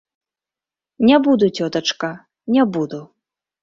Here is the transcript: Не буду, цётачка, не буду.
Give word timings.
Не 1.09 1.15
буду, 1.29 1.51
цётачка, 1.59 2.13
не 2.59 2.69
буду. 2.77 3.07